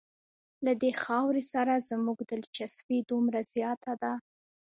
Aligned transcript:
له 0.65 0.71
دې 0.81 0.91
خاورې 1.03 1.43
سره 1.53 1.85
زموږ 1.89 2.17
دلچسپي 2.31 2.97
دومره 3.11 3.39
زیاته 3.53 3.93
ده. 4.01 4.13